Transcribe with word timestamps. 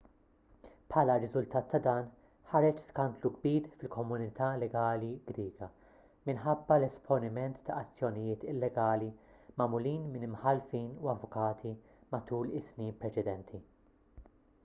bħala 0.91 1.15
riżultat 1.23 1.67
ta' 1.73 1.79
dan 1.87 2.07
ħareġ 2.53 2.79
skandlu 2.83 3.31
kbir 3.35 3.67
fil-komunità 3.81 4.47
legali 4.63 5.09
griega 5.27 5.67
minħabba 6.31 6.79
l-esponiment 6.81 7.61
ta' 7.69 7.77
azzjonijiet 7.83 8.47
illegali 8.55 9.11
magħmulin 9.63 10.11
minn 10.15 10.27
imħallfin 10.31 10.89
u 11.05 11.13
avukati 11.17 11.75
matul 12.17 12.55
is-snin 12.63 12.99
preċedenti 13.05 13.63